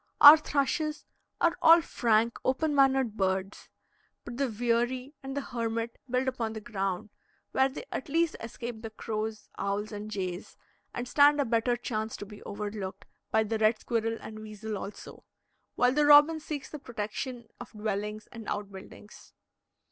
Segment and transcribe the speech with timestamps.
[0.19, 1.05] Our thrushes
[1.39, 3.69] are all frank, open mannered birds;
[4.25, 7.11] but the veery and the hermit build upon the ground,
[7.51, 10.57] where they at least escape the crows, owls, and jays,
[10.91, 15.23] and stand a better chance to be overlooked, by the red squirrel and weasel also;
[15.75, 19.33] while the robin seeks the protection of dwellings and out buildings.